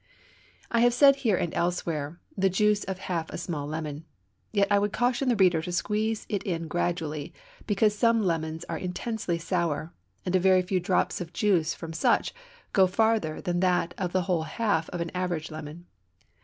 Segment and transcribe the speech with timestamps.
[0.71, 4.03] I have said here and elsewhere, "the juice of half a small lemon."
[4.51, 7.35] Yet I would caution the reader to squeeze it in gradually,
[7.67, 9.93] because some lemons are intensely sour,
[10.25, 12.33] and a very few drops of juice from such
[12.73, 15.85] go farther than that of the whole half of an average lemon.